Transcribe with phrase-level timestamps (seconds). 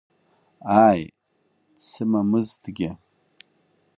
[0.85, 1.03] Ааи,
[1.77, 2.89] дсымамызҭгьы.